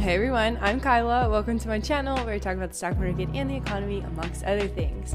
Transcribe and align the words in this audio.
Hey 0.00 0.14
everyone, 0.14 0.56
I'm 0.62 0.80
Kyla. 0.80 1.28
Welcome 1.28 1.58
to 1.58 1.68
my 1.68 1.78
channel 1.78 2.16
where 2.24 2.32
I 2.32 2.38
talk 2.38 2.56
about 2.56 2.70
the 2.70 2.74
stock 2.74 2.96
market 2.96 3.28
and 3.34 3.50
the 3.50 3.56
economy, 3.56 4.00
amongst 4.00 4.44
other 4.44 4.66
things. 4.66 5.12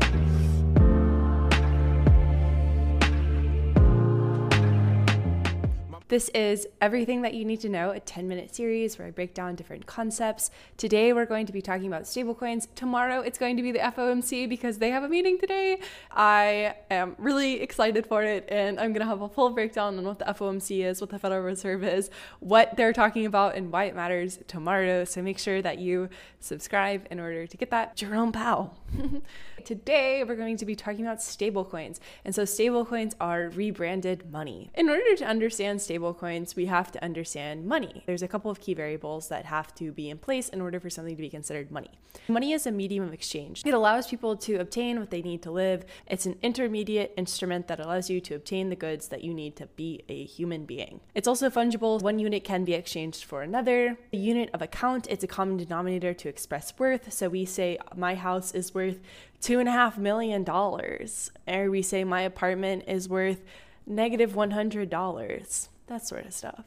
This 6.08 6.30
is 6.36 6.68
Everything 6.82 7.24
That 7.24 7.33
You 7.33 7.44
Need 7.46 7.62
to 7.62 7.70
Know, 7.70 7.90
a 7.90 8.00
10 8.00 8.28
minute 8.28 8.54
series 8.54 9.00
where 9.00 9.07
I 9.07 9.12
break 9.12 9.34
down 9.34 9.55
different 9.55 9.88
concepts. 9.88 10.52
Today 10.78 11.14
we're 11.14 11.26
going 11.26 11.48
to 11.48 11.52
be 11.52 11.64
talking 11.64 11.88
about 11.88 12.04
stablecoins. 12.04 12.68
Tomorrow 12.76 13.21
it's 13.21 13.39
going 13.39 13.58
to 13.58 13.64
be 13.64 13.71
the 13.71 13.80
FOMC 13.80 14.48
because 14.48 14.78
they 14.78 14.92
have 14.92 15.02
a 15.02 15.10
meeting 15.10 15.39
today. 15.39 15.80
I 16.12 16.76
am 16.92 17.16
really 17.18 17.60
excited 17.60 18.06
for 18.06 18.21
it 18.21 18.46
and 18.50 18.80
I'm 18.80 18.94
going 18.94 19.02
to 19.02 19.07
have 19.07 19.24
a 19.24 19.30
full 19.30 19.50
breakdown 19.50 19.98
on 19.98 20.04
what 20.04 20.20
the 20.20 20.26
FOMC 20.26 20.86
is, 20.86 21.02
what 21.02 21.10
the 21.10 21.18
Federal 21.18 21.42
Reserve 21.42 21.84
is, 21.84 22.12
what 22.40 22.78
they're 22.78 22.94
talking 22.94 23.26
about, 23.26 23.56
and 23.56 23.72
why 23.72 23.86
it 23.86 23.96
matters 23.96 24.38
tomorrow. 24.48 25.06
So 25.06 25.24
make 25.24 25.40
sure 25.40 25.64
that 25.64 25.80
you 25.80 26.10
subscribe 26.40 27.07
in 27.10 27.20
order 27.20 27.48
to 27.48 27.57
get 27.57 27.71
that. 27.71 27.96
Jerome 27.96 28.32
Powell. 28.32 28.78
Today 29.65 30.24
we're 30.24 30.36
going 30.36 30.57
to 30.57 30.65
be 30.65 30.76
talking 30.76 31.04
about 31.04 31.18
stablecoins. 31.18 31.98
And 32.23 32.35
so 32.35 32.43
stablecoins 32.43 33.15
are 33.20 33.49
rebranded 33.49 34.31
money. 34.31 34.70
In 34.76 34.87
order 34.87 35.15
to 35.15 35.26
understand 35.26 35.79
stablecoins, 35.79 35.95
we 35.98 36.66
have 36.66 36.91
to 36.91 37.04
understand 37.04 37.66
money. 37.66 38.04
There's 38.05 38.22
a 38.22 38.27
couple 38.27 38.52
of 38.52 38.59
key 38.59 38.73
variables 38.73 39.27
that 39.30 39.45
have 39.45 39.73
to 39.76 39.91
be 39.91 40.09
in 40.09 40.18
place 40.18 40.49
in 40.49 40.62
order 40.62 40.80
for 40.80 40.90
something 40.90 41.16
to 41.16 41.21
be 41.21 41.30
considered 41.30 41.71
money. 41.71 41.91
Money 42.27 42.54
is 42.54 42.66
a 42.66 42.71
medium 42.71 43.04
of 43.04 43.13
exchange. 43.13 43.62
It 43.66 43.73
allows 43.73 44.08
people 44.08 44.35
to 44.38 44.55
obtain 44.55 44.99
what 44.99 45.09
they 45.09 45.21
need 45.21 45.41
to 45.44 45.52
live. 45.52 45.85
It's 46.08 46.26
an 46.26 46.38
intermediate 46.41 47.13
instrument 47.18 47.68
that 47.68 47.80
allows 47.80 48.09
you 48.09 48.21
to 48.21 48.35
obtain 48.35 48.70
the 48.70 48.76
goods 48.76 49.09
that 49.09 49.23
you 49.23 49.34
need 49.34 49.55
to 49.58 49.68
be 49.76 50.04
a 50.09 50.23
human 50.26 50.66
being. 50.66 51.02
It's 51.13 51.27
also 51.27 51.49
fungible. 51.49 52.02
One 52.02 52.20
unit 52.20 52.43
can 52.43 52.63
be 52.66 52.73
exchanged 52.73 53.23
for 53.23 53.41
another. 53.41 53.98
A 54.13 54.18
unit 54.18 54.49
of 54.54 54.62
account, 54.62 55.07
it's 55.09 55.23
a 55.23 55.27
common 55.27 55.57
denominator 55.57 56.13
to 56.13 56.30
express 56.30 56.73
worth. 56.77 57.12
So 57.12 57.30
we 57.30 57.46
say 57.46 57.77
my 57.96 58.16
house 58.16 58.54
is 58.54 58.73
worth 58.73 58.99
two 59.41 59.59
and 59.59 59.70
a 59.70 59.71
half 59.71 59.98
million 59.98 60.43
dollars, 60.43 61.32
or 61.48 61.70
we 61.70 61.82
say 61.82 62.04
my 62.04 62.21
apartment 62.21 62.84
is 62.87 63.07
worth 63.07 63.43
negative 63.85 64.34
$100 64.34 65.68
that 65.88 66.05
sort 66.05 66.25
of 66.25 66.33
stuff. 66.33 66.66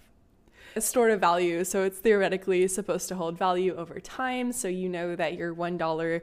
A 0.76 0.80
store 0.80 1.08
of 1.08 1.20
value, 1.20 1.64
so 1.64 1.82
it's 1.82 1.98
theoretically 1.98 2.68
supposed 2.68 3.08
to 3.08 3.16
hold 3.16 3.38
value 3.38 3.74
over 3.74 3.98
time, 4.00 4.52
so 4.52 4.68
you 4.68 4.88
know 4.88 5.16
that 5.16 5.34
your 5.34 5.54
$1 5.54 6.20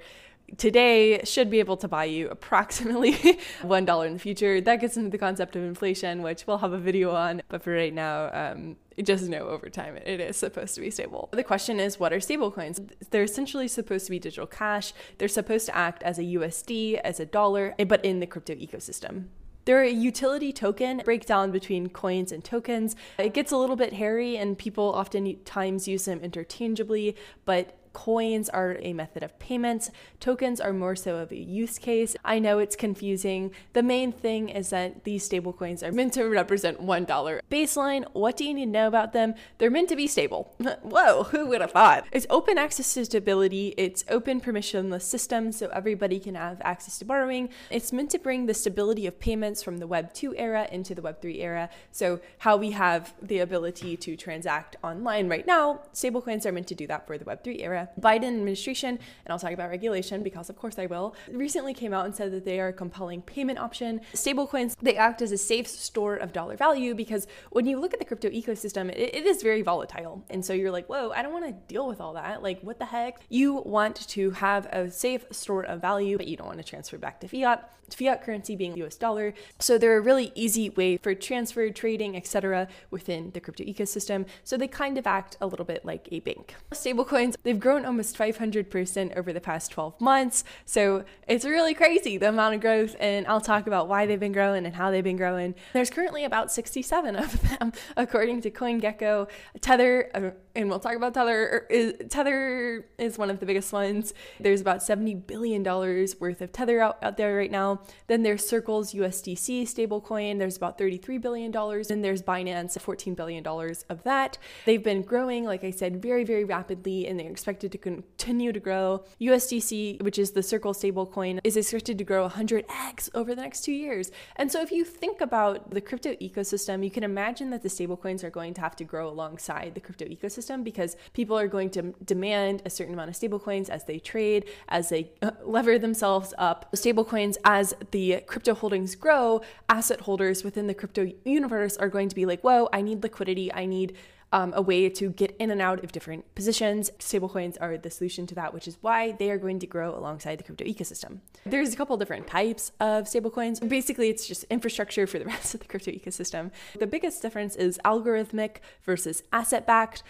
today 0.58 1.24
should 1.24 1.50
be 1.50 1.60
able 1.60 1.78
to 1.78 1.88
buy 1.88 2.06
you 2.06 2.30
approximately 2.30 3.14
$1 3.62 4.08
in 4.08 4.14
the 4.14 4.20
future. 4.20 4.62
That 4.62 4.80
gets 4.80 4.98
into 4.98 5.10
the 5.10 5.18
concept 5.18 5.56
of 5.56 5.64
inflation, 5.64 6.22
which 6.22 6.46
we'll 6.48 6.60
have 6.60 6.74
a 6.74 6.78
video 6.78 7.12
on, 7.12 7.42
but 7.50 7.64
for 7.64 7.74
right 7.74 7.94
now, 7.94 8.30
um, 8.34 8.78
just 9.02 9.28
know 9.28 9.48
over 9.48 9.70
time 9.70 9.98
it 9.98 10.20
is 10.20 10.38
supposed 10.38 10.76
to 10.76 10.82
be 10.82 10.92
stable. 10.92 11.30
The 11.32 11.44
question 11.44 11.80
is, 11.80 12.00
what 12.00 12.14
are 12.14 12.18
stablecoins? 12.18 12.90
They're 13.10 13.24
essentially 13.24 13.68
supposed 13.68 14.06
to 14.06 14.12
be 14.12 14.20
digital 14.20 14.48
cash. 14.48 14.94
They're 15.18 15.28
supposed 15.28 15.66
to 15.68 15.76
act 15.76 16.04
as 16.04 16.18
a 16.18 16.24
USD, 16.24 17.00
as 17.04 17.20
a 17.20 17.26
dollar, 17.26 17.76
but 17.88 18.04
in 18.06 18.20
the 18.20 18.28
crypto 18.28 18.56
ecosystem. 18.56 19.26
They're 19.66 19.84
a 19.84 19.90
utility 19.90 20.54
token 20.54 21.02
breakdown 21.04 21.52
between 21.52 21.90
coins 21.90 22.32
and 22.32 22.44
tokens. 22.44 22.96
It 23.18 23.34
gets 23.34 23.52
a 23.52 23.58
little 23.58 23.76
bit 23.76 23.94
hairy 23.94 24.38
and 24.38 24.58
people 24.58 24.86
oftentimes 24.86 25.88
use 25.88 26.06
them 26.06 26.20
interchangeably, 26.20 27.16
but 27.46 27.76
coins 27.96 28.50
are 28.50 28.78
a 28.82 28.92
method 28.94 29.24
of 29.24 29.40
payment, 29.40 29.90
tokens 30.20 30.60
are 30.60 30.74
more 30.74 30.96
so 30.98 31.16
of 31.16 31.32
a 31.32 31.38
use 31.38 31.80
case. 31.80 32.16
I 32.26 32.40
know 32.40 32.60
it's 32.60 32.76
confusing. 32.76 33.52
The 33.72 33.82
main 33.82 34.12
thing 34.12 34.50
is 34.50 34.70
that 34.70 35.06
these 35.06 35.28
stablecoins 35.28 35.82
are 35.82 35.94
meant 35.94 36.14
to 36.14 36.26
represent 36.26 36.82
$1. 36.82 37.40
Baseline, 37.50 38.06
what 38.12 38.36
do 38.36 38.44
you 38.44 38.54
need 38.54 38.66
to 38.66 38.72
know 38.72 38.88
about 38.88 39.14
them? 39.14 39.34
They're 39.58 39.72
meant 39.72 39.88
to 39.90 39.96
be 39.96 40.08
stable. 40.08 40.54
Whoa, 40.84 41.24
who 41.24 41.48
would 41.48 41.62
have 41.62 41.72
thought? 41.72 42.06
It's 42.12 42.28
open 42.30 42.58
access 42.58 42.94
to 42.96 43.06
stability, 43.06 43.74
it's 43.78 44.04
open 44.10 44.42
permissionless 44.42 45.04
system 45.04 45.54
so 45.54 45.70
everybody 45.70 46.20
can 46.20 46.36
have 46.36 46.62
access 46.62 47.00
to 47.00 47.06
borrowing. 47.06 47.50
It's 47.72 47.94
meant 47.94 48.12
to 48.12 48.20
bring 48.20 48.46
the 48.46 48.54
stability 48.54 49.08
of 49.08 49.22
payments 49.22 49.64
from 49.64 49.78
the 49.78 49.88
Web 49.88 50.14
2 50.14 50.36
era 50.36 50.68
into 50.70 50.94
the 50.96 51.02
Web 51.02 51.22
3 51.22 51.40
era. 51.40 51.70
So, 51.94 52.20
how 52.40 52.58
we 52.58 52.72
have 52.72 53.14
the 53.22 53.40
ability 53.40 53.96
to 53.98 54.18
transact 54.18 54.76
online 54.84 55.30
right 55.30 55.48
now, 55.48 55.82
stablecoins 55.94 56.46
are 56.46 56.52
meant 56.52 56.68
to 56.68 56.76
do 56.76 56.88
that 56.88 57.08
for 57.08 57.18
the 57.18 57.24
Web 57.24 57.42
3 57.42 57.62
era. 57.62 57.85
Biden 58.00 58.26
administration, 58.26 58.90
and 58.90 59.32
I'll 59.32 59.40
talk 59.40 59.52
about 59.52 59.70
regulation 59.70 60.24
because 60.24 60.50
of 60.50 60.58
course 60.58 60.78
I 60.80 60.86
will, 60.86 61.16
recently 61.32 61.74
came 61.74 61.94
out 61.94 62.06
and 62.06 62.16
said 62.16 62.32
that 62.32 62.46
they 62.46 62.60
are 62.60 62.70
a 62.70 62.74
compelling 62.74 63.22
payment 63.22 63.60
option. 63.60 64.02
Stablecoins, 64.14 64.76
they 64.82 64.96
act 64.96 65.22
as 65.22 65.32
a 65.32 65.38
safe 65.38 65.68
store 65.68 66.16
of 66.16 66.34
dollar 66.34 66.56
value 66.56 66.96
because 66.96 67.28
when 67.52 67.66
you 67.66 67.80
look 67.80 67.94
at 67.94 68.00
the 68.00 68.06
crypto 68.06 68.30
ecosystem, 68.30 68.90
it, 68.90 69.16
it 69.16 69.26
is 69.26 69.42
very 69.44 69.62
volatile. 69.62 70.24
And 70.30 70.44
so 70.44 70.54
you're 70.54 70.72
like, 70.72 70.88
whoa, 70.88 71.12
I 71.12 71.22
don't 71.22 71.34
want 71.34 71.46
to 71.46 71.74
deal 71.74 71.88
with 71.88 72.02
all 72.02 72.14
that. 72.14 72.42
Like, 72.42 72.62
what 72.62 72.80
the 72.80 72.86
heck? 72.86 73.22
You 73.30 73.56
want 73.66 74.08
to 74.10 74.32
have 74.32 74.66
a 74.68 74.90
safe 74.90 75.26
store 75.32 75.64
of 75.64 75.82
value, 75.82 76.18
but 76.18 76.28
you 76.28 76.38
don't 76.38 76.48
want 76.48 76.60
to 76.60 76.64
transfer 76.64 76.98
back 76.98 77.20
to 77.22 77.28
fiat. 77.28 77.72
Fiat 77.94 78.24
currency 78.24 78.56
being 78.56 78.76
US 78.78 78.96
dollar. 78.96 79.34
So 79.60 79.78
they're 79.78 79.98
a 79.98 80.02
really 80.02 80.32
easy 80.36 80.70
way 80.70 80.98
for 80.98 81.14
transfer, 81.14 81.70
trading, 81.70 82.16
etc. 82.16 82.68
within 82.92 83.32
the 83.32 83.40
crypto 83.40 83.64
ecosystem. 83.64 84.26
So 84.44 84.58
they 84.58 84.68
kind 84.68 84.98
of 84.98 85.08
act 85.08 85.38
a 85.42 85.48
little 85.48 85.66
bit 85.66 85.86
like 85.86 86.08
a 86.12 86.20
bank. 86.20 86.56
Stablecoins, 86.72 87.36
they've 87.44 87.60
grown 87.60 87.86
almost 87.86 88.18
500% 88.18 89.18
over 89.18 89.34
the 89.34 89.42
past 89.42 89.72
12 89.72 90.00
months. 90.02 90.44
So 90.66 91.06
it's 91.28 91.46
really 91.46 91.74
crazy 91.74 92.18
the 92.18 92.30
amount 92.30 92.56
of 92.56 92.62
growth. 92.62 92.96
And 93.00 93.26
I'll 93.28 93.42
talk 93.42 93.68
about 93.68 93.88
why 93.88 94.06
they've 94.06 94.20
been 94.20 94.32
growing 94.32 94.66
and 94.66 94.76
how 94.76 94.92
they've 94.92 95.04
been 95.04 95.18
growing. 95.18 95.56
There's 95.74 95.90
currently 95.90 96.26
about 96.26 96.52
67 96.52 97.16
of 97.16 97.42
them, 97.60 97.74
according 97.98 98.42
to 98.42 98.52
CoinGecko. 98.52 99.28
Tether, 99.62 100.10
uh, 100.14 100.32
and 100.56 100.70
we'll 100.70 100.80
talk 100.80 100.96
about 100.96 101.14
Tether. 101.14 101.68
Is, 101.70 101.94
Tether 102.10 102.86
is 102.98 103.18
one 103.18 103.30
of 103.30 103.40
the 103.40 103.46
biggest 103.46 103.74
ones. 103.74 104.14
There's 104.40 104.62
about 104.62 104.80
$70 104.80 105.28
billion 105.28 105.64
worth 105.64 106.42
of 106.42 106.52
Tether 106.52 106.80
out, 106.80 106.98
out 107.04 107.18
there 107.18 107.36
right 107.36 107.52
now. 107.52 107.75
Then 108.08 108.24
there's 108.24 108.48
Circle's 108.48 108.94
USDC 108.94 109.64
stablecoin. 109.64 110.40
There's 110.40 110.58
about 110.58 110.78
$33 110.78 111.22
billion. 111.22 111.52
Then 111.52 112.02
there's 112.02 112.22
Binance, 112.22 112.78
$14 112.78 113.16
billion 113.16 113.46
of 113.46 114.04
that. 114.04 114.38
They've 114.66 114.84
been 114.84 115.02
growing, 115.02 115.46
like 115.46 115.64
I 115.64 115.72
said, 115.72 116.02
very, 116.02 116.24
very 116.24 116.44
rapidly, 116.44 117.08
and 117.08 117.20
they're 117.20 117.32
expected 117.32 117.72
to 117.72 117.78
continue 117.78 118.52
to 118.52 118.60
grow. 118.60 119.04
USDC, 119.22 120.02
which 120.02 120.20
is 120.20 120.32
the 120.32 120.44
Circle 120.44 120.74
stablecoin, 120.74 121.40
is 121.44 121.58
expected 121.58 121.98
to 121.98 122.04
grow 122.04 122.28
100x 122.28 123.10
over 123.14 123.36
the 123.36 123.42
next 123.42 123.62
two 123.62 123.72
years. 123.72 124.12
And 124.36 124.52
so 124.52 124.62
if 124.62 124.72
you 124.72 124.84
think 124.84 125.22
about 125.22 125.72
the 125.72 125.82
crypto 125.82 126.14
ecosystem, 126.16 126.84
you 126.84 126.92
can 126.92 127.04
imagine 127.04 127.50
that 127.52 127.64
the 127.64 127.70
stablecoins 127.70 128.24
are 128.24 128.30
going 128.30 128.54
to 128.56 128.62
have 128.62 128.76
to 128.78 128.84
grow 128.84 129.10
alongside 129.10 129.74
the 129.76 129.82
crypto 129.82 130.06
ecosystem 130.06 130.64
because 130.64 130.96
people 131.14 131.38
are 131.38 131.48
going 131.48 131.70
to 131.72 131.94
demand 132.04 132.62
a 132.66 132.70
certain 132.70 132.94
amount 132.94 133.10
of 133.10 133.16
stablecoins 133.16 133.70
as 133.70 133.86
they 133.86 134.00
trade, 134.00 134.46
as 134.70 134.90
they 134.90 135.12
uh, 135.22 135.32
lever 135.44 135.80
themselves 135.80 136.34
up. 136.38 136.72
Stablecoins, 136.74 137.38
as 137.44 137.65
the 137.92 138.22
crypto 138.28 138.54
holdings 138.54 138.96
grow, 138.96 139.42
asset 139.70 140.02
holders 140.02 140.44
within 140.44 140.68
the 140.68 140.74
crypto 140.74 141.12
universe 141.24 141.78
are 141.78 141.90
going 141.90 142.10
to 142.10 142.16
be 142.16 142.26
like, 142.26 142.42
whoa, 142.42 142.70
I 142.72 142.82
need 142.82 143.04
liquidity, 143.04 143.52
I 143.54 143.66
need 143.66 143.96
um, 144.36 144.52
a 144.54 144.62
way 144.62 144.90
to 144.90 145.10
get 145.12 145.34
in 145.40 145.50
and 145.50 145.62
out 145.62 145.82
of 145.82 145.94
different 145.94 146.36
positions. 146.36 146.92
Stablecoins 147.00 147.56
are 147.62 147.78
the 147.78 147.90
solution 147.90 148.28
to 148.28 148.36
that, 148.36 148.54
which 148.54 148.68
is 148.68 148.78
why 148.82 149.14
they 149.14 149.32
are 149.32 149.38
going 149.38 149.60
to 149.60 149.66
grow 149.66 149.98
alongside 149.98 150.38
the 150.38 150.44
crypto 150.44 150.66
ecosystem. 150.66 151.20
There's 151.46 151.74
a 151.74 151.78
couple 151.78 151.96
different 151.96 152.28
types 152.28 152.74
of 152.82 153.06
stablecoins. 153.06 153.66
Basically, 153.68 154.10
it's 154.10 154.28
just 154.28 154.44
infrastructure 154.50 155.08
for 155.08 155.20
the 155.20 155.26
rest 155.36 155.54
of 155.54 155.62
the 155.62 155.68
crypto 155.68 155.90
ecosystem. 155.92 156.52
The 156.78 156.86
biggest 156.86 157.22
difference 157.22 157.56
is 157.56 157.80
algorithmic 157.86 158.58
versus 158.84 159.24
asset 159.32 159.66
backed. 159.66 160.04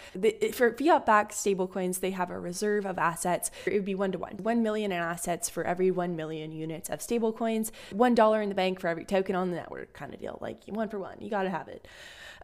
For 0.52 0.72
fiat 0.72 1.06
backed 1.06 1.30
stablecoins, 1.30 2.00
they 2.00 2.10
have 2.10 2.30
a 2.30 2.38
reserve 2.40 2.84
of 2.84 2.98
assets. 2.98 3.52
It 3.64 3.74
would 3.74 3.84
be 3.84 3.94
one 3.94 4.10
to 4.10 4.18
one. 4.18 4.38
One 4.38 4.60
million 4.60 4.90
in 4.90 4.98
assets 4.98 5.48
for 5.48 5.62
every 5.62 5.92
one 5.92 6.16
million 6.16 6.50
units 6.50 6.90
of 6.90 6.98
stablecoins. 6.98 7.70
One 7.92 8.16
dollar 8.16 8.42
in 8.42 8.48
the 8.48 8.56
bank 8.56 8.80
for 8.80 8.88
every 8.88 9.04
token 9.04 9.36
on 9.36 9.50
the 9.50 9.56
network 9.56 9.92
kind 9.92 10.12
of 10.12 10.18
deal. 10.18 10.38
Like 10.40 10.64
one 10.66 10.88
for 10.88 10.98
one. 10.98 11.18
You 11.20 11.30
got 11.30 11.44
to 11.44 11.50
have 11.50 11.68
it. 11.68 11.86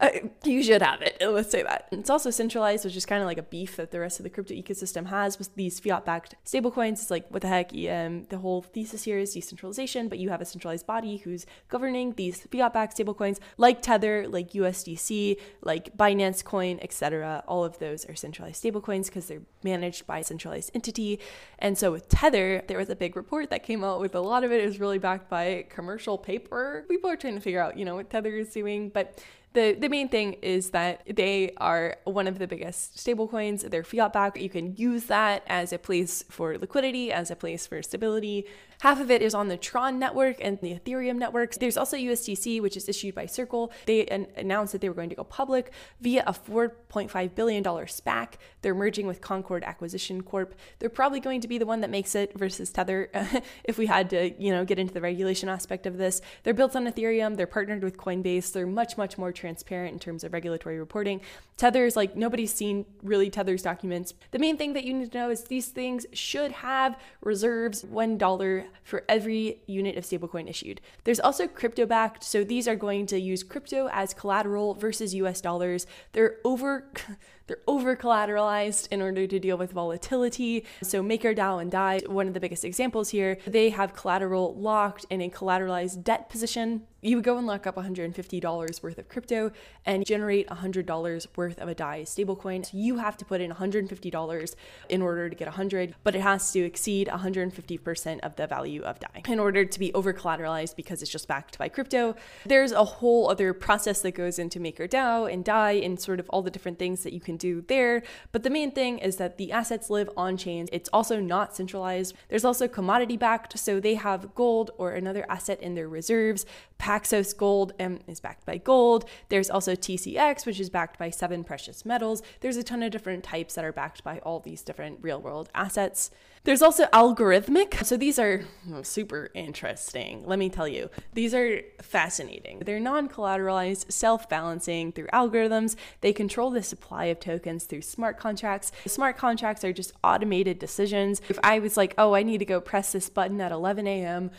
Uh, 0.02 0.10
you 0.44 0.62
should 0.62 0.82
have 0.82 1.02
it. 1.02 1.16
Let's 1.20 1.50
say 1.50 1.62
that. 1.62 1.71
It's 1.90 2.10
also 2.10 2.30
centralized, 2.30 2.84
which 2.84 2.96
is 2.96 3.06
kind 3.06 3.22
of 3.22 3.26
like 3.26 3.38
a 3.38 3.42
beef 3.42 3.76
that 3.76 3.90
the 3.90 4.00
rest 4.00 4.18
of 4.18 4.24
the 4.24 4.30
crypto 4.30 4.54
ecosystem 4.54 5.06
has 5.06 5.38
with 5.38 5.54
these 5.54 5.80
fiat 5.80 6.04
backed 6.04 6.34
stablecoins. 6.44 6.92
It's 6.92 7.10
like, 7.10 7.26
what 7.28 7.42
the 7.42 7.48
heck? 7.48 7.72
Um, 7.72 8.24
the 8.24 8.38
whole 8.38 8.62
thesis 8.62 9.04
here 9.04 9.18
is 9.18 9.34
decentralization, 9.34 10.08
but 10.08 10.18
you 10.18 10.30
have 10.30 10.40
a 10.40 10.44
centralized 10.44 10.86
body 10.86 11.18
who's 11.18 11.46
governing 11.68 12.12
these 12.12 12.46
fiat 12.50 12.72
backed 12.72 12.96
stablecoins 12.96 13.38
like 13.56 13.82
Tether, 13.82 14.26
like 14.28 14.52
USDC, 14.52 15.38
like 15.62 15.96
Binance 15.96 16.44
Coin, 16.44 16.78
etc. 16.82 17.44
All 17.46 17.64
of 17.64 17.78
those 17.78 18.04
are 18.08 18.14
centralized 18.14 18.62
stablecoins 18.62 19.06
because 19.06 19.26
they're 19.26 19.42
managed 19.62 20.06
by 20.06 20.18
a 20.18 20.24
centralized 20.24 20.70
entity. 20.74 21.20
And 21.58 21.76
so 21.78 21.92
with 21.92 22.08
Tether, 22.08 22.62
there 22.66 22.78
was 22.78 22.90
a 22.90 22.96
big 22.96 23.16
report 23.16 23.50
that 23.50 23.62
came 23.62 23.84
out 23.84 24.00
with 24.00 24.14
a 24.14 24.20
lot 24.20 24.44
of 24.44 24.52
it 24.52 24.62
is 24.62 24.80
really 24.80 24.98
backed 24.98 25.28
by 25.28 25.66
commercial 25.68 26.18
paper. 26.18 26.84
People 26.88 27.10
are 27.10 27.16
trying 27.16 27.34
to 27.34 27.40
figure 27.40 27.60
out, 27.60 27.76
you 27.76 27.84
know, 27.84 27.94
what 27.94 28.10
Tether 28.10 28.36
is 28.36 28.50
doing, 28.50 28.88
but 28.88 29.22
The 29.54 29.76
the 29.78 29.88
main 29.88 30.08
thing 30.08 30.34
is 30.34 30.70
that 30.70 31.02
they 31.06 31.52
are 31.58 31.96
one 32.04 32.26
of 32.26 32.38
the 32.38 32.46
biggest 32.46 32.96
stablecoins. 32.96 33.68
They're 33.70 33.84
fiat 33.84 34.12
backed. 34.12 34.38
You 34.38 34.48
can 34.48 34.74
use 34.76 35.04
that 35.04 35.42
as 35.46 35.72
a 35.72 35.78
place 35.78 36.24
for 36.30 36.56
liquidity, 36.56 37.12
as 37.12 37.30
a 37.30 37.36
place 37.36 37.66
for 37.66 37.82
stability. 37.82 38.46
Half 38.82 39.00
of 39.00 39.12
it 39.12 39.22
is 39.22 39.32
on 39.32 39.46
the 39.46 39.56
Tron 39.56 40.00
network 40.00 40.38
and 40.40 40.58
the 40.60 40.74
Ethereum 40.74 41.14
networks. 41.14 41.56
There's 41.56 41.76
also 41.76 41.96
USDC, 41.96 42.60
which 42.60 42.76
is 42.76 42.88
issued 42.88 43.14
by 43.14 43.26
Circle. 43.26 43.70
They 43.86 44.06
an- 44.06 44.26
announced 44.36 44.72
that 44.72 44.80
they 44.80 44.88
were 44.88 44.94
going 44.96 45.10
to 45.10 45.14
go 45.14 45.22
public 45.22 45.70
via 46.00 46.24
a 46.26 46.32
$4.5 46.32 47.34
billion 47.36 47.62
SPAC. 47.62 48.32
They're 48.60 48.74
merging 48.74 49.06
with 49.06 49.20
Concord 49.20 49.62
Acquisition 49.62 50.24
Corp. 50.24 50.56
They're 50.80 50.88
probably 50.88 51.20
going 51.20 51.40
to 51.42 51.46
be 51.46 51.58
the 51.58 51.66
one 51.66 51.80
that 51.82 51.90
makes 51.90 52.16
it 52.16 52.36
versus 52.36 52.72
Tether 52.72 53.08
if 53.64 53.78
we 53.78 53.86
had 53.86 54.10
to, 54.10 54.34
you 54.42 54.50
know, 54.50 54.64
get 54.64 54.80
into 54.80 54.92
the 54.92 55.00
regulation 55.00 55.48
aspect 55.48 55.86
of 55.86 55.96
this. 55.96 56.20
They're 56.42 56.52
built 56.52 56.74
on 56.74 56.84
Ethereum. 56.86 57.36
They're 57.36 57.46
partnered 57.46 57.84
with 57.84 57.96
Coinbase. 57.96 58.50
They're 58.50 58.66
much, 58.66 58.96
much 58.96 59.16
more 59.16 59.30
transparent 59.42 59.92
in 59.92 59.98
terms 59.98 60.22
of 60.24 60.32
regulatory 60.32 60.78
reporting. 60.78 61.20
Tether's 61.56 61.96
like 61.96 62.16
nobody's 62.16 62.54
seen 62.54 62.86
really 63.02 63.28
Tether's 63.28 63.62
documents. 63.62 64.14
The 64.30 64.38
main 64.38 64.56
thing 64.56 64.72
that 64.72 64.84
you 64.84 64.94
need 64.94 65.12
to 65.12 65.18
know 65.18 65.30
is 65.30 65.44
these 65.44 65.66
things 65.66 66.06
should 66.12 66.52
have 66.52 66.96
reserves 67.20 67.82
$1 67.82 68.64
for 68.84 69.04
every 69.08 69.60
unit 69.66 69.96
of 69.96 70.04
stablecoin 70.04 70.48
issued. 70.48 70.80
There's 71.04 71.20
also 71.20 71.46
crypto 71.48 71.86
backed, 71.86 72.22
so 72.22 72.44
these 72.44 72.68
are 72.68 72.76
going 72.76 73.06
to 73.06 73.18
use 73.18 73.42
crypto 73.42 73.88
as 73.92 74.14
collateral 74.14 74.74
versus 74.74 75.14
US 75.14 75.40
dollars. 75.40 75.86
They're 76.12 76.36
over 76.44 76.90
they're 77.48 77.58
over 77.66 77.96
collateralized 77.96 78.88
in 78.92 79.02
order 79.02 79.26
to 79.26 79.38
deal 79.38 79.58
with 79.58 79.72
volatility. 79.72 80.64
So 80.82 81.02
MakerDAO 81.02 81.60
and 81.60 81.70
DAI, 81.70 82.02
one 82.06 82.28
of 82.28 82.34
the 82.34 82.40
biggest 82.40 82.64
examples 82.64 83.10
here, 83.10 83.36
they 83.46 83.70
have 83.70 83.94
collateral 83.94 84.54
locked 84.54 85.04
in 85.10 85.20
a 85.20 85.28
collateralized 85.28 86.04
debt 86.04 86.30
position 86.30 86.86
you 87.02 87.16
would 87.16 87.24
go 87.24 87.36
and 87.36 87.46
lock 87.46 87.66
up 87.66 87.74
$150 87.74 88.82
worth 88.82 88.98
of 88.98 89.08
crypto 89.08 89.50
and 89.84 90.06
generate 90.06 90.48
$100 90.48 91.26
worth 91.36 91.58
of 91.58 91.68
a 91.68 91.74
DAI 91.74 92.02
stablecoin. 92.02 92.64
So 92.64 92.78
you 92.78 92.98
have 92.98 93.16
to 93.16 93.24
put 93.24 93.40
in 93.40 93.50
$150 93.50 94.54
in 94.88 95.02
order 95.02 95.28
to 95.28 95.34
get 95.34 95.48
100, 95.48 95.96
but 96.04 96.14
it 96.14 96.20
has 96.20 96.52
to 96.52 96.60
exceed 96.60 97.08
150% 97.08 98.20
of 98.20 98.36
the 98.36 98.46
value 98.46 98.82
of 98.82 99.00
DAI 99.00 99.22
in 99.26 99.40
order 99.40 99.64
to 99.64 99.78
be 99.78 99.92
over 99.94 100.12
collateralized 100.12 100.76
because 100.76 101.02
it's 101.02 101.10
just 101.10 101.26
backed 101.26 101.58
by 101.58 101.68
crypto. 101.68 102.14
There's 102.46 102.70
a 102.70 102.84
whole 102.84 103.28
other 103.28 103.52
process 103.52 104.00
that 104.02 104.12
goes 104.12 104.38
into 104.38 104.60
MakerDAO 104.60 105.32
and 105.32 105.44
DAI 105.44 105.72
and 105.72 105.98
sort 105.98 106.20
of 106.20 106.28
all 106.30 106.42
the 106.42 106.50
different 106.50 106.78
things 106.78 107.02
that 107.02 107.12
you 107.12 107.20
can 107.20 107.36
do 107.36 107.62
there. 107.62 108.04
But 108.30 108.44
the 108.44 108.50
main 108.50 108.70
thing 108.70 108.98
is 108.98 109.16
that 109.16 109.38
the 109.38 109.50
assets 109.50 109.90
live 109.90 110.08
on 110.16 110.36
chain. 110.36 110.68
It's 110.70 110.88
also 110.92 111.18
not 111.18 111.56
centralized. 111.56 112.14
There's 112.28 112.44
also 112.44 112.68
commodity 112.68 113.16
backed, 113.16 113.58
so 113.58 113.80
they 113.80 113.96
have 113.96 114.36
gold 114.36 114.70
or 114.78 114.92
another 114.92 115.26
asset 115.28 115.60
in 115.60 115.74
their 115.74 115.88
reserves 115.88 116.46
Paxos 116.92 117.34
Gold 117.34 117.72
um, 117.80 118.00
is 118.06 118.20
backed 118.20 118.44
by 118.44 118.58
gold. 118.58 119.06
There's 119.30 119.48
also 119.48 119.74
TCX, 119.74 120.44
which 120.44 120.60
is 120.60 120.68
backed 120.68 120.98
by 120.98 121.08
seven 121.08 121.42
precious 121.42 121.86
metals. 121.86 122.22
There's 122.40 122.58
a 122.58 122.62
ton 122.62 122.82
of 122.82 122.90
different 122.90 123.24
types 123.24 123.54
that 123.54 123.64
are 123.64 123.72
backed 123.72 124.04
by 124.04 124.18
all 124.18 124.40
these 124.40 124.60
different 124.60 124.98
real 125.00 125.18
world 125.18 125.48
assets. 125.54 126.10
There's 126.44 126.60
also 126.60 126.84
algorithmic. 126.86 127.82
So 127.84 127.96
these 127.96 128.18
are 128.18 128.42
super 128.82 129.30
interesting. 129.32 130.24
Let 130.26 130.38
me 130.38 130.50
tell 130.50 130.68
you, 130.68 130.90
these 131.14 131.34
are 131.34 131.62
fascinating. 131.80 132.60
They're 132.60 132.80
non 132.80 133.08
collateralized, 133.08 133.90
self 133.90 134.28
balancing 134.28 134.92
through 134.92 135.06
algorithms. 135.14 135.76
They 136.00 136.12
control 136.12 136.50
the 136.50 136.62
supply 136.62 137.06
of 137.06 137.20
tokens 137.20 137.64
through 137.64 137.82
smart 137.82 138.18
contracts. 138.18 138.70
Smart 138.86 139.16
contracts 139.16 139.64
are 139.64 139.72
just 139.72 139.92
automated 140.04 140.58
decisions. 140.58 141.22
If 141.28 141.38
I 141.42 141.58
was 141.58 141.76
like, 141.76 141.94
oh, 141.96 142.14
I 142.14 142.22
need 142.22 142.38
to 142.38 142.44
go 142.44 142.60
press 142.60 142.92
this 142.92 143.08
button 143.08 143.40
at 143.40 143.52
11 143.52 143.86
a.m., 143.86 144.30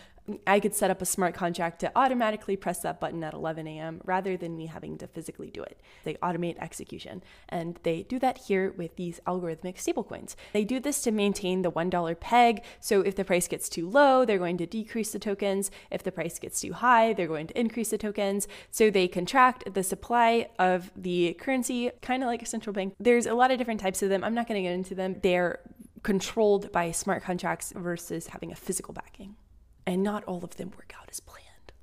I 0.47 0.61
could 0.61 0.73
set 0.73 0.89
up 0.89 1.01
a 1.01 1.05
smart 1.05 1.35
contract 1.35 1.79
to 1.79 1.91
automatically 1.97 2.55
press 2.55 2.79
that 2.79 2.99
button 3.01 3.23
at 3.25 3.33
11 3.33 3.67
a.m. 3.67 3.99
rather 4.05 4.37
than 4.37 4.55
me 4.55 4.67
having 4.67 4.97
to 4.99 5.07
physically 5.07 5.49
do 5.49 5.61
it. 5.63 5.81
They 6.05 6.13
automate 6.15 6.57
execution. 6.59 7.23
And 7.49 7.77
they 7.83 8.03
do 8.03 8.19
that 8.19 8.37
here 8.37 8.71
with 8.77 8.95
these 8.95 9.19
algorithmic 9.27 9.75
stablecoins. 9.75 10.35
They 10.53 10.63
do 10.63 10.79
this 10.79 11.01
to 11.01 11.11
maintain 11.11 11.61
the 11.61 11.71
$1 11.71 12.19
peg. 12.21 12.63
So 12.79 13.01
if 13.01 13.15
the 13.15 13.25
price 13.25 13.49
gets 13.49 13.67
too 13.67 13.89
low, 13.89 14.23
they're 14.23 14.37
going 14.37 14.57
to 14.59 14.65
decrease 14.65 15.11
the 15.11 15.19
tokens. 15.19 15.69
If 15.91 16.03
the 16.03 16.11
price 16.11 16.39
gets 16.39 16.61
too 16.61 16.71
high, 16.71 17.11
they're 17.11 17.27
going 17.27 17.47
to 17.47 17.59
increase 17.59 17.89
the 17.89 17.97
tokens. 17.97 18.47
So 18.71 18.89
they 18.89 19.09
contract 19.09 19.73
the 19.73 19.83
supply 19.83 20.47
of 20.57 20.89
the 20.95 21.33
currency, 21.33 21.91
kind 22.01 22.23
of 22.23 22.27
like 22.27 22.41
a 22.41 22.45
central 22.45 22.73
bank. 22.73 22.95
There's 22.97 23.25
a 23.25 23.33
lot 23.33 23.51
of 23.51 23.57
different 23.57 23.81
types 23.81 24.01
of 24.01 24.07
them. 24.07 24.23
I'm 24.23 24.33
not 24.33 24.47
going 24.47 24.63
to 24.63 24.67
get 24.67 24.73
into 24.73 24.95
them. 24.95 25.17
They're 25.21 25.59
controlled 26.01 26.71
by 26.71 26.91
smart 26.91 27.23
contracts 27.23 27.73
versus 27.75 28.27
having 28.27 28.51
a 28.51 28.55
physical 28.55 28.93
backing 28.93 29.35
and 29.85 30.03
not 30.03 30.23
all 30.25 30.43
of 30.43 30.57
them 30.57 30.71
work 30.71 30.93
out 30.99 31.09
as 31.09 31.19
planned. 31.19 31.73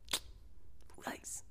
Nice. 1.07 1.43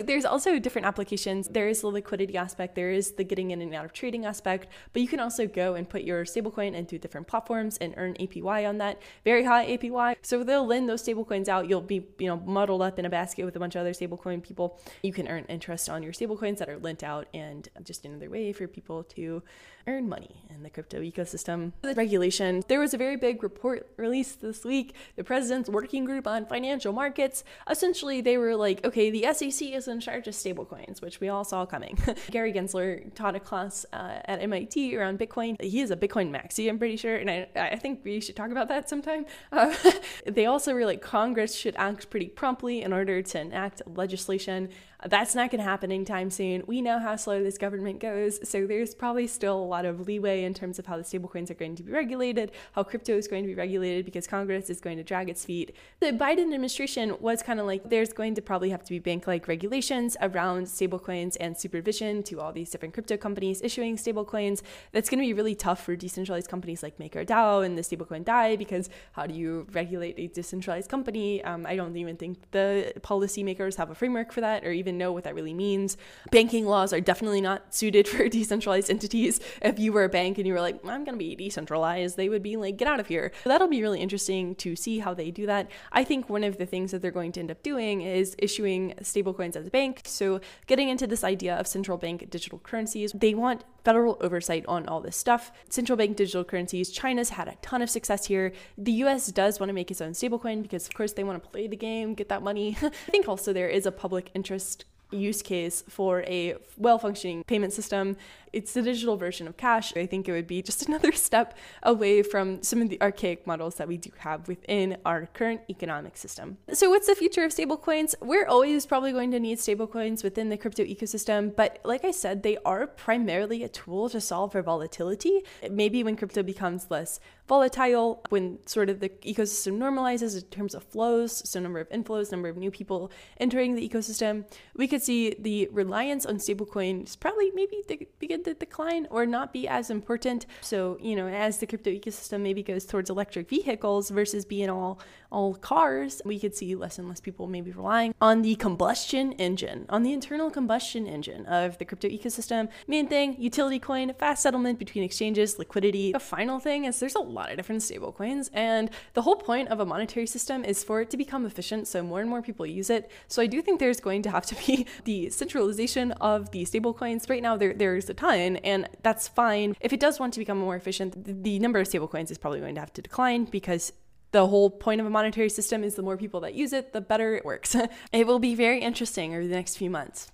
There's 0.00 0.24
also 0.24 0.60
different 0.60 0.86
applications. 0.86 1.48
There 1.48 1.68
is 1.68 1.80
the 1.80 1.88
liquidity 1.88 2.36
aspect, 2.36 2.76
there 2.76 2.92
is 2.92 3.12
the 3.12 3.24
getting 3.24 3.50
in 3.50 3.60
and 3.60 3.74
out 3.74 3.84
of 3.84 3.92
trading 3.92 4.26
aspect, 4.26 4.68
but 4.92 5.02
you 5.02 5.08
can 5.08 5.18
also 5.18 5.48
go 5.48 5.74
and 5.74 5.88
put 5.88 6.02
your 6.02 6.24
stablecoin 6.24 6.74
into 6.74 6.98
different 6.98 7.26
platforms 7.26 7.78
and 7.78 7.94
earn 7.96 8.14
APY 8.14 8.68
on 8.68 8.78
that. 8.78 9.02
Very 9.24 9.42
high 9.42 9.66
APY. 9.76 10.14
So 10.22 10.44
they'll 10.44 10.64
lend 10.64 10.88
those 10.88 11.02
stablecoins 11.02 11.48
out. 11.48 11.68
You'll 11.68 11.80
be, 11.80 12.06
you 12.18 12.28
know, 12.28 12.36
muddled 12.46 12.82
up 12.82 13.00
in 13.00 13.06
a 13.06 13.10
basket 13.10 13.44
with 13.44 13.56
a 13.56 13.58
bunch 13.58 13.74
of 13.74 13.80
other 13.80 13.92
stablecoin 13.92 14.40
people. 14.40 14.78
You 15.02 15.12
can 15.12 15.26
earn 15.26 15.44
interest 15.48 15.88
on 15.88 16.04
your 16.04 16.12
stablecoins 16.12 16.58
that 16.58 16.68
are 16.68 16.78
lent 16.78 17.02
out 17.02 17.26
and 17.34 17.68
just 17.82 18.04
another 18.04 18.30
way 18.30 18.52
for 18.52 18.68
people 18.68 19.02
to 19.02 19.42
earn 19.88 20.08
money 20.08 20.44
in 20.58 20.62
the 20.62 20.70
crypto 20.70 21.00
ecosystem. 21.00 21.72
The 21.82 21.94
regulation. 21.94 22.62
There 22.68 22.80
was 22.80 22.92
a 22.92 22.98
very 22.98 23.16
big 23.16 23.42
report 23.42 23.88
released 23.96 24.40
this 24.40 24.64
week. 24.64 24.94
The 25.16 25.24
president's 25.24 25.70
working 25.70 26.04
group 26.04 26.26
on 26.26 26.46
financial 26.46 26.92
markets. 26.92 27.44
Essentially, 27.70 28.20
they 28.20 28.36
were 28.36 28.54
like, 28.54 28.84
okay, 28.84 29.10
the 29.10 29.32
SEC 29.32 29.68
is 29.68 29.88
in 29.88 30.00
charge 30.00 30.28
of 30.28 30.34
stablecoins, 30.34 31.00
which 31.00 31.20
we 31.20 31.28
all 31.28 31.44
saw 31.44 31.64
coming. 31.64 31.98
Gary 32.30 32.52
Gensler 32.52 33.12
taught 33.14 33.34
a 33.34 33.40
class 33.40 33.86
uh, 33.92 34.18
at 34.24 34.42
MIT 34.42 34.96
around 34.96 35.18
Bitcoin. 35.18 35.60
He 35.60 35.80
is 35.80 35.90
a 35.90 35.96
Bitcoin 35.96 36.30
maxi, 36.30 36.68
I'm 36.68 36.78
pretty 36.78 36.96
sure, 36.96 37.16
and 37.16 37.30
I, 37.30 37.48
I 37.54 37.76
think 37.76 38.00
we 38.04 38.20
should 38.20 38.36
talk 38.36 38.50
about 38.50 38.68
that 38.68 38.88
sometime. 38.88 39.24
Uh, 39.50 39.74
they 40.26 40.46
also 40.46 40.74
were 40.74 40.84
like, 40.84 41.00
Congress 41.00 41.54
should 41.54 41.76
act 41.76 42.10
pretty 42.10 42.28
promptly 42.28 42.82
in 42.82 42.92
order 42.92 43.22
to 43.22 43.40
enact 43.40 43.82
legislation 43.86 44.68
that's 45.06 45.34
not 45.34 45.50
going 45.50 45.60
to 45.60 45.64
happen 45.64 45.92
anytime 45.92 46.30
soon. 46.30 46.64
We 46.66 46.82
know 46.82 46.98
how 46.98 47.14
slow 47.16 47.42
this 47.42 47.56
government 47.56 48.00
goes, 48.00 48.48
so 48.48 48.66
there's 48.66 48.94
probably 48.94 49.28
still 49.28 49.56
a 49.56 49.64
lot 49.64 49.77
of 49.84 50.06
leeway 50.06 50.44
in 50.44 50.54
terms 50.54 50.78
of 50.78 50.86
how 50.86 50.96
the 50.96 51.02
stablecoins 51.02 51.50
are 51.50 51.54
going 51.54 51.76
to 51.76 51.82
be 51.82 51.92
regulated, 51.92 52.52
how 52.72 52.82
crypto 52.82 53.14
is 53.14 53.28
going 53.28 53.42
to 53.44 53.48
be 53.48 53.54
regulated 53.54 54.04
because 54.04 54.26
Congress 54.26 54.70
is 54.70 54.80
going 54.80 54.96
to 54.96 55.04
drag 55.04 55.28
its 55.28 55.44
feet. 55.44 55.74
The 56.00 56.12
Biden 56.12 56.42
administration 56.42 57.16
was 57.20 57.42
kind 57.42 57.60
of 57.60 57.66
like 57.66 57.88
there's 57.88 58.12
going 58.12 58.34
to 58.34 58.42
probably 58.42 58.70
have 58.70 58.84
to 58.84 58.90
be 58.90 58.98
bank 58.98 59.26
like 59.26 59.48
regulations 59.48 60.16
around 60.20 60.66
stablecoins 60.66 61.36
and 61.40 61.56
supervision 61.56 62.22
to 62.24 62.40
all 62.40 62.52
these 62.52 62.70
different 62.70 62.94
crypto 62.94 63.16
companies 63.16 63.60
issuing 63.62 63.96
stablecoins. 63.96 64.62
That's 64.92 65.08
going 65.08 65.20
to 65.20 65.26
be 65.26 65.32
really 65.32 65.54
tough 65.54 65.84
for 65.84 65.96
decentralized 65.96 66.48
companies 66.48 66.82
like 66.82 66.98
MakerDAO 66.98 67.64
and 67.64 67.76
the 67.76 67.82
stablecoin 67.82 68.24
DAI 68.24 68.56
because 68.56 68.88
how 69.12 69.26
do 69.26 69.34
you 69.34 69.66
regulate 69.72 70.14
a 70.18 70.26
decentralized 70.28 70.88
company? 70.88 71.42
Um, 71.44 71.66
I 71.66 71.76
don't 71.76 71.96
even 71.96 72.16
think 72.16 72.38
the 72.50 72.92
policymakers 73.00 73.76
have 73.76 73.90
a 73.90 73.94
framework 73.94 74.32
for 74.32 74.40
that 74.40 74.64
or 74.64 74.72
even 74.72 74.98
know 74.98 75.12
what 75.12 75.24
that 75.24 75.34
really 75.34 75.54
means. 75.54 75.96
Banking 76.30 76.66
laws 76.66 76.92
are 76.92 77.00
definitely 77.00 77.40
not 77.40 77.74
suited 77.74 78.08
for 78.12 78.28
decentralized 78.28 78.90
entities. 78.90 79.40
If 79.68 79.78
you 79.78 79.92
were 79.92 80.04
a 80.04 80.08
bank 80.08 80.38
and 80.38 80.46
you 80.46 80.54
were 80.54 80.62
like, 80.62 80.76
I'm 80.86 81.04
going 81.04 81.18
to 81.18 81.18
be 81.18 81.36
decentralized, 81.36 82.16
they 82.16 82.30
would 82.30 82.42
be 82.42 82.56
like, 82.56 82.78
get 82.78 82.88
out 82.88 83.00
of 83.00 83.06
here. 83.06 83.32
So 83.44 83.50
that'll 83.50 83.68
be 83.68 83.82
really 83.82 84.00
interesting 84.00 84.54
to 84.56 84.74
see 84.74 84.98
how 84.98 85.12
they 85.12 85.30
do 85.30 85.44
that. 85.44 85.70
I 85.92 86.04
think 86.04 86.30
one 86.30 86.42
of 86.42 86.56
the 86.56 86.64
things 86.64 86.90
that 86.92 87.02
they're 87.02 87.10
going 87.10 87.32
to 87.32 87.40
end 87.40 87.50
up 87.50 87.62
doing 87.62 88.00
is 88.00 88.34
issuing 88.38 88.94
stablecoins 89.02 89.56
as 89.56 89.66
a 89.66 89.70
bank. 89.70 90.00
So 90.06 90.40
getting 90.66 90.88
into 90.88 91.06
this 91.06 91.22
idea 91.22 91.54
of 91.54 91.66
central 91.66 91.98
bank 91.98 92.30
digital 92.30 92.58
currencies, 92.60 93.12
they 93.12 93.34
want 93.34 93.62
federal 93.84 94.16
oversight 94.22 94.64
on 94.66 94.88
all 94.88 95.02
this 95.02 95.18
stuff. 95.18 95.52
Central 95.68 95.98
bank 95.98 96.16
digital 96.16 96.44
currencies, 96.44 96.90
China's 96.90 97.28
had 97.30 97.48
a 97.48 97.56
ton 97.60 97.82
of 97.82 97.90
success 97.90 98.24
here. 98.24 98.52
The 98.78 98.92
US 99.04 99.26
does 99.26 99.60
want 99.60 99.68
to 99.68 99.74
make 99.74 99.90
its 99.90 100.00
own 100.00 100.12
stablecoin 100.12 100.62
because, 100.62 100.86
of 100.86 100.94
course, 100.94 101.12
they 101.12 101.24
want 101.24 101.42
to 101.42 101.48
play 101.50 101.66
the 101.66 101.76
game, 101.76 102.14
get 102.14 102.30
that 102.30 102.42
money. 102.42 102.74
I 102.82 103.10
think 103.10 103.28
also 103.28 103.52
there 103.52 103.68
is 103.68 103.84
a 103.84 103.92
public 103.92 104.30
interest 104.34 104.86
use 105.10 105.42
case 105.42 105.82
for 105.88 106.22
a 106.22 106.56
well 106.76 106.98
functioning 106.98 107.44
payment 107.44 107.72
system 107.72 108.16
it's 108.52 108.72
the 108.72 108.82
digital 108.82 109.16
version 109.16 109.46
of 109.46 109.56
cash. 109.56 109.96
I 109.96 110.06
think 110.06 110.28
it 110.28 110.32
would 110.32 110.46
be 110.46 110.62
just 110.62 110.82
another 110.88 111.12
step 111.12 111.56
away 111.82 112.22
from 112.22 112.62
some 112.62 112.82
of 112.82 112.88
the 112.88 113.00
archaic 113.00 113.46
models 113.46 113.76
that 113.76 113.88
we 113.88 113.96
do 113.96 114.10
have 114.18 114.48
within 114.48 114.96
our 115.04 115.26
current 115.26 115.60
economic 115.70 116.16
system. 116.16 116.58
So, 116.72 116.90
what's 116.90 117.06
the 117.06 117.14
future 117.14 117.44
of 117.44 117.52
stablecoins? 117.52 118.14
We're 118.20 118.46
always 118.46 118.86
probably 118.86 119.12
going 119.12 119.30
to 119.32 119.40
need 119.40 119.58
stablecoins 119.58 120.22
within 120.22 120.48
the 120.48 120.56
crypto 120.56 120.84
ecosystem, 120.84 121.54
but 121.54 121.78
like 121.84 122.04
I 122.04 122.10
said, 122.10 122.42
they 122.42 122.58
are 122.64 122.86
primarily 122.86 123.62
a 123.62 123.68
tool 123.68 124.08
to 124.10 124.20
solve 124.20 124.52
for 124.52 124.62
volatility. 124.62 125.42
Maybe 125.70 126.02
when 126.02 126.16
crypto 126.16 126.42
becomes 126.42 126.86
less 126.90 127.20
volatile, 127.46 128.22
when 128.28 128.58
sort 128.66 128.90
of 128.90 129.00
the 129.00 129.08
ecosystem 129.08 129.78
normalizes 129.78 130.36
in 130.36 130.42
terms 130.48 130.74
of 130.74 130.84
flows, 130.84 131.48
so 131.48 131.58
number 131.60 131.80
of 131.80 131.88
inflows, 131.88 132.30
number 132.30 132.48
of 132.48 132.56
new 132.56 132.70
people 132.70 133.10
entering 133.38 133.74
the 133.74 133.88
ecosystem, 133.88 134.44
we 134.76 134.86
could 134.86 134.97
see 135.02 135.34
the 135.38 135.68
reliance 135.72 136.26
on 136.26 136.36
stablecoins 136.36 137.18
probably 137.18 137.50
maybe 137.54 137.82
begin 138.18 138.44
to 138.44 138.54
decline 138.54 139.06
or 139.10 139.26
not 139.26 139.52
be 139.52 139.66
as 139.68 139.90
important. 139.90 140.46
So, 140.60 140.98
you 141.00 141.16
know, 141.16 141.28
as 141.28 141.58
the 141.58 141.66
crypto 141.66 141.90
ecosystem 141.90 142.40
maybe 142.40 142.62
goes 142.62 142.84
towards 142.84 143.10
electric 143.10 143.48
vehicles 143.48 144.10
versus 144.10 144.44
being 144.44 144.70
all 144.70 145.00
all 145.30 145.54
cars, 145.54 146.22
we 146.24 146.38
could 146.38 146.54
see 146.54 146.74
less 146.74 146.98
and 146.98 147.06
less 147.06 147.20
people 147.20 147.46
maybe 147.46 147.70
relying 147.70 148.14
on 148.20 148.40
the 148.40 148.54
combustion 148.56 149.32
engine, 149.32 149.84
on 149.90 150.02
the 150.02 150.12
internal 150.12 150.50
combustion 150.50 151.06
engine 151.06 151.44
of 151.46 151.76
the 151.76 151.84
crypto 151.84 152.08
ecosystem. 152.08 152.68
Main 152.86 153.08
thing, 153.08 153.36
utility 153.38 153.78
coin, 153.78 154.12
fast 154.14 154.42
settlement 154.42 154.78
between 154.78 155.04
exchanges, 155.04 155.58
liquidity. 155.58 156.12
The 156.12 156.20
final 156.20 156.58
thing 156.58 156.86
is 156.86 156.98
there's 156.98 157.14
a 157.14 157.20
lot 157.20 157.50
of 157.50 157.56
different 157.56 157.82
stablecoins, 157.82 158.48
and 158.54 158.90
the 159.12 159.22
whole 159.22 159.36
point 159.36 159.68
of 159.68 159.80
a 159.80 159.86
monetary 159.86 160.26
system 160.26 160.64
is 160.64 160.82
for 160.82 161.02
it 161.02 161.10
to 161.10 161.16
become 161.16 161.44
efficient 161.44 161.86
so 161.86 162.02
more 162.02 162.20
and 162.20 162.30
more 162.30 162.40
people 162.40 162.64
use 162.64 162.88
it. 162.88 163.10
So 163.28 163.42
I 163.42 163.46
do 163.46 163.60
think 163.60 163.80
there's 163.80 164.00
going 164.00 164.22
to 164.22 164.30
have 164.30 164.46
to 164.46 164.54
be 164.66 164.86
the 165.04 165.30
centralization 165.30 166.12
of 166.12 166.50
the 166.50 166.64
stable 166.64 166.94
coins. 166.94 167.28
Right 167.28 167.42
now 167.42 167.56
there 167.56 167.74
there's 167.74 168.08
a 168.10 168.14
ton, 168.14 168.56
and 168.56 168.88
that's 169.02 169.28
fine. 169.28 169.74
If 169.80 169.92
it 169.92 170.00
does 170.00 170.18
want 170.20 170.34
to 170.34 170.38
become 170.38 170.58
more 170.58 170.76
efficient, 170.76 171.42
the 171.44 171.58
number 171.58 171.78
of 171.78 171.86
stable 171.86 172.08
coins 172.08 172.30
is 172.30 172.38
probably 172.38 172.60
going 172.60 172.74
to 172.74 172.80
have 172.80 172.92
to 172.94 173.02
decline 173.02 173.44
because 173.44 173.92
the 174.30 174.46
whole 174.46 174.70
point 174.70 175.00
of 175.00 175.06
a 175.06 175.10
monetary 175.10 175.48
system 175.48 175.82
is 175.82 175.94
the 175.94 176.02
more 176.02 176.16
people 176.16 176.40
that 176.40 176.54
use 176.54 176.72
it, 176.72 176.92
the 176.92 177.00
better 177.00 177.34
it 177.34 177.44
works. 177.44 177.74
it 178.12 178.26
will 178.26 178.38
be 178.38 178.54
very 178.54 178.80
interesting 178.80 179.34
over 179.34 179.46
the 179.46 179.54
next 179.54 179.76
few 179.76 179.90
months. 179.90 180.30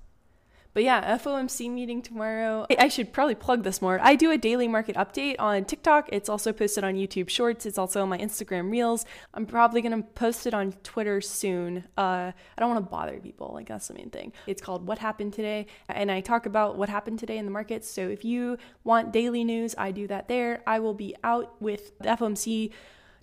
But 0.74 0.82
yeah, 0.82 1.16
FOMC 1.18 1.70
meeting 1.70 2.02
tomorrow. 2.02 2.66
I 2.76 2.88
should 2.88 3.12
probably 3.12 3.36
plug 3.36 3.62
this 3.62 3.80
more. 3.80 4.00
I 4.02 4.16
do 4.16 4.32
a 4.32 4.36
daily 4.36 4.66
market 4.66 4.96
update 4.96 5.36
on 5.38 5.64
TikTok. 5.64 6.08
It's 6.10 6.28
also 6.28 6.52
posted 6.52 6.82
on 6.82 6.94
YouTube 6.94 7.28
Shorts. 7.28 7.64
It's 7.64 7.78
also 7.78 8.02
on 8.02 8.08
my 8.08 8.18
Instagram 8.18 8.72
Reels. 8.72 9.06
I'm 9.32 9.46
probably 9.46 9.82
going 9.82 10.02
to 10.02 10.08
post 10.10 10.48
it 10.48 10.52
on 10.52 10.72
Twitter 10.82 11.20
soon. 11.20 11.84
Uh, 11.96 12.32
I 12.32 12.58
don't 12.58 12.70
want 12.70 12.84
to 12.84 12.90
bother 12.90 13.20
people. 13.20 13.52
Like, 13.54 13.68
that's 13.68 13.86
the 13.86 13.94
main 13.94 14.10
thing. 14.10 14.32
It's 14.48 14.60
called 14.60 14.84
What 14.84 14.98
Happened 14.98 15.32
Today. 15.32 15.66
And 15.88 16.10
I 16.10 16.20
talk 16.20 16.44
about 16.44 16.76
what 16.76 16.88
happened 16.88 17.20
today 17.20 17.38
in 17.38 17.44
the 17.44 17.52
markets. 17.52 17.88
So 17.88 18.08
if 18.08 18.24
you 18.24 18.58
want 18.82 19.12
daily 19.12 19.44
news, 19.44 19.76
I 19.78 19.92
do 19.92 20.08
that 20.08 20.26
there. 20.26 20.60
I 20.66 20.80
will 20.80 20.94
be 20.94 21.14
out 21.22 21.54
with 21.62 21.96
the 22.00 22.08
FOMC 22.08 22.72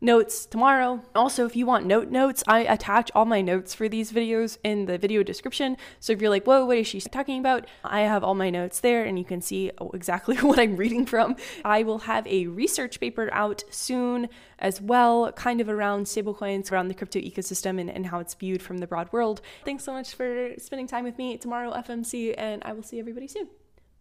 notes 0.02 0.48
tomorrow. 0.48 1.04
Also, 1.16 1.46
if 1.46 1.56
you 1.56 1.66
want 1.66 1.86
note 1.86 2.10
notes, 2.10 2.44
I 2.48 2.62
attach 2.62 3.12
all 3.14 3.26
my 3.26 3.42
notes 3.42 3.74
for 3.76 3.88
these 3.88 4.12
videos 4.12 4.58
in 4.64 4.86
the 4.86 4.98
video 4.98 5.22
description. 5.22 5.78
So 6.00 6.12
if 6.12 6.20
you're 6.20 6.32
like, 6.32 6.46
whoa, 6.46 6.66
what 6.66 6.80
is 6.80 6.88
she 6.88 7.00
talking 7.00 7.40
about? 7.40 7.68
I 7.84 8.02
have 8.02 8.24
all 8.24 8.34
my 8.34 8.50
notes 8.50 8.80
there 8.80 9.04
and 9.06 9.20
you 9.20 9.26
can 9.26 9.42
see 9.42 9.72
exactly 9.94 10.36
what 10.42 10.60
I'm 10.60 10.76
reading 10.76 11.06
from. 11.06 11.36
I 11.64 11.84
will 11.84 12.00
have 12.00 12.26
a 12.28 12.48
research 12.48 13.00
paper 13.00 13.30
out 13.32 13.64
soon 13.70 14.28
as 14.58 14.82
well, 14.82 15.32
kind 15.34 15.62
of 15.62 15.70
around 15.70 16.06
stablecoins, 16.06 16.72
around 16.72 16.88
the 16.88 16.94
crypto 16.94 17.20
ecosystem 17.20 17.80
and, 17.80 17.90
and 17.90 18.08
how 18.08 18.20
it's 18.20 18.34
viewed 18.34 18.62
from 18.62 18.80
the 18.80 18.88
broad 18.88 19.12
world. 19.14 19.42
Thanks 19.66 19.84
so 19.84 19.94
much 19.94 20.14
for 20.14 20.54
spending 20.58 20.88
time 20.88 21.04
with 21.04 21.18
me 21.18 21.38
tomorrow, 21.38 21.72
FMC, 21.74 22.36
and 22.38 22.62
I 22.66 22.74
will 22.74 22.84
see 22.84 23.00
everybody 23.00 23.28
soon. 23.28 23.48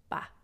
Bye. 0.08 0.39